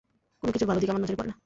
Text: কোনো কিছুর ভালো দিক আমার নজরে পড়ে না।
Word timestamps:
কোনো 0.41 0.51
কিছুর 0.53 0.69
ভালো 0.69 0.79
দিক 0.81 0.89
আমার 0.91 1.01
নজরে 1.03 1.19
পড়ে 1.19 1.29
না। 1.31 1.35